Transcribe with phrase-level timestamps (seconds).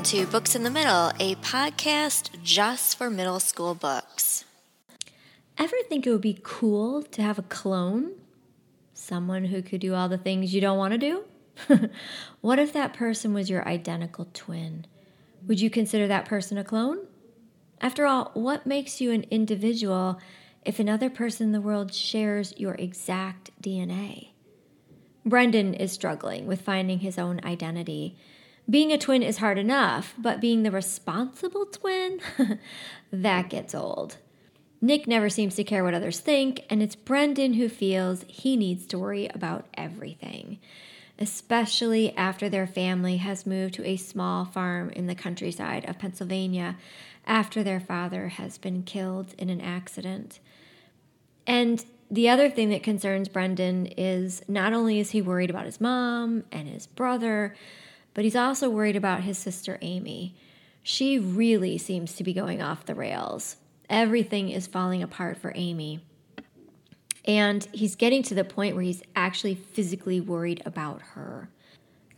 [0.00, 4.46] Welcome to Books in the Middle, a podcast just for middle school books.
[5.58, 8.12] Ever think it would be cool to have a clone?
[8.94, 11.24] Someone who could do all the things you don't want to do?
[12.40, 14.86] what if that person was your identical twin?
[15.46, 17.00] Would you consider that person a clone?
[17.78, 20.18] After all, what makes you an individual
[20.64, 24.30] if another person in the world shares your exact DNA?
[25.26, 28.16] Brendan is struggling with finding his own identity.
[28.70, 32.20] Being a twin is hard enough, but being the responsible twin,
[33.12, 34.18] that gets old.
[34.80, 38.86] Nick never seems to care what others think, and it's Brendan who feels he needs
[38.86, 40.60] to worry about everything,
[41.18, 46.76] especially after their family has moved to a small farm in the countryside of Pennsylvania
[47.26, 50.38] after their father has been killed in an accident.
[51.46, 55.80] And the other thing that concerns Brendan is not only is he worried about his
[55.80, 57.54] mom and his brother,
[58.14, 60.34] but he's also worried about his sister Ami.
[60.82, 63.56] She really seems to be going off the rails.
[63.88, 66.00] Everything is falling apart for Ami.
[67.24, 71.50] And he's getting to the point where he's actually physically worried about her.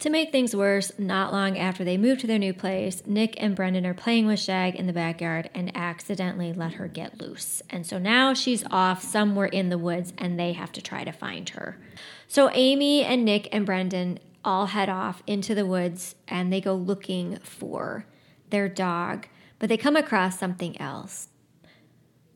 [0.03, 3.55] To make things worse, not long after they move to their new place, Nick and
[3.55, 7.63] Brendan are playing with Shag in the backyard and accidentally let her get loose.
[7.71, 11.13] And so now she's off somewhere in the woods and they have to try to
[11.13, 11.79] find her.
[12.27, 16.75] So Amy and Nick and Brendan all head off into the woods and they go
[16.75, 18.07] looking for
[18.51, 19.27] their dog,
[19.59, 21.29] but they come across something else.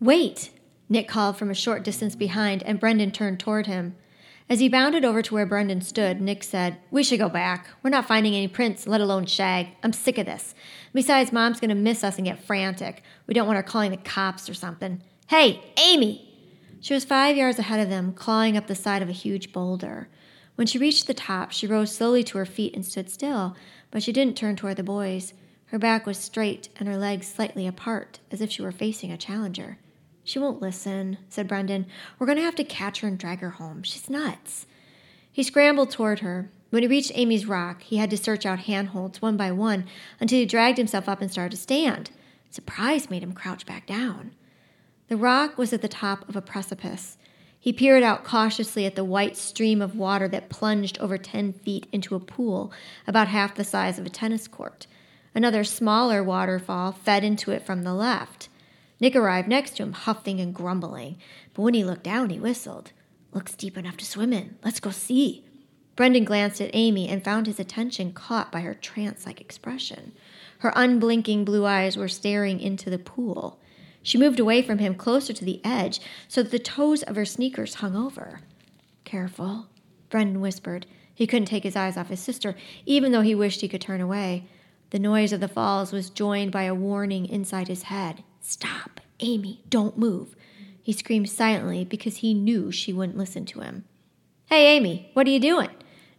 [0.01, 0.51] Wait!
[0.89, 3.97] Nick called from a short distance behind, and Brendan turned toward him.
[4.49, 7.69] As he bounded over to where Brendan stood, Nick said, We should go back.
[7.83, 9.69] We're not finding any prints, let alone Shag.
[9.83, 10.55] I'm sick of this.
[10.95, 13.03] Besides, Mom's going to miss us and get frantic.
[13.27, 15.03] We don't want her calling the cops or something.
[15.27, 16.23] Hey, Ami!
[16.81, 20.09] She was five yards ahead of them, clawing up the side of a huge boulder.
[20.57, 23.55] When she reached the top, she rose slowly to her feet and stood still,
[23.91, 25.33] but she didn't turn toward the boys.
[25.67, 29.19] Her back was straight and her legs slightly apart, as if she were facing a
[29.19, 29.79] challenger.
[30.25, 31.87] She won't listen, said Brendan.
[32.19, 33.83] We're going to have to catch her and drag her home.
[33.83, 34.67] She's nuts.
[35.31, 36.51] He scrambled toward her.
[36.71, 39.85] When he reached Ami's rock, he had to search out handholds one by one
[40.19, 42.11] until he dragged himself up and started to stand.
[42.51, 44.33] Surprise made him crouch back down.
[45.09, 47.19] The rock was at the top of a precipice.
[47.67, 51.89] He peered out cautiously at the white stream of water that plunged over 10 feet
[51.91, 52.73] into a pool
[53.09, 54.87] about half the size of a tennis court.
[55.35, 58.49] Another smaller waterfall fed into it from the left.
[59.01, 61.17] Nick arrived next to him, huffing and grumbling,
[61.55, 62.93] but when he looked down, he whistled.
[63.33, 64.57] Looks deep enough to swim in.
[64.65, 65.45] Let's go see.
[65.97, 70.13] Brendan glanced at Amy and found his attention caught by her trance like expression.
[70.61, 73.59] Her unblinking blue eyes were staring into the pool.
[74.07, 77.25] She moved away from him closer to the edge so that the toes of her
[77.25, 78.39] sneakers hung over.
[79.03, 79.67] Careful,
[80.11, 80.87] Brendan whispered.
[81.13, 84.01] He couldn't take his eyes off his sister, even though he wished he could turn
[84.01, 84.47] away.
[84.91, 88.23] The noise of the falls was joined by a warning inside his head.
[88.41, 90.37] Stop, Ami, don't move.
[90.81, 93.87] He screamed silently because he knew she wouldn't listen to him.
[94.45, 95.71] Hey, Ami, what are you doing?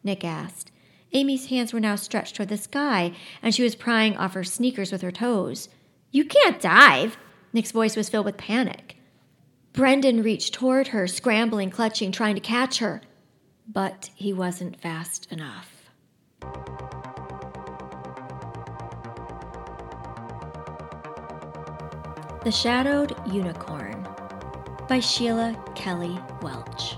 [0.03, 0.73] Nick asked.
[1.13, 4.91] Ami's hands were now stretched toward the sky, and she was prying off her sneakers
[4.91, 5.69] with her toes.
[6.11, 7.17] You can't dive,
[7.53, 8.97] Nick's voice was filled with panic.
[9.73, 13.01] Brendan reached toward her, scrambling, clutching, trying to catch her.
[13.67, 15.73] But he wasn't fast enough.
[22.43, 24.07] The Shadowed Unicorn
[24.87, 26.95] by Sheila Kelly Welch.